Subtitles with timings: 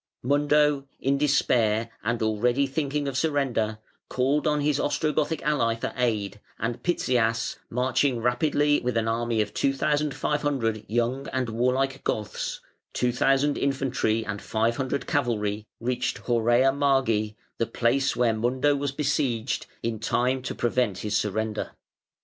[0.23, 3.77] Mundo, in despair and already thinking of surrender,
[4.09, 9.53] called on his Ostrogothic ally for aid, and Pitzias, marching rapidly with an army of
[9.53, 12.61] 2,500 young and warlike Goths
[12.93, 19.99] (2,000 infantry and 500 cavalry), reached Horrea Margi, the place where Mundo was besieged, in
[19.99, 21.73] time to prevent his surrender.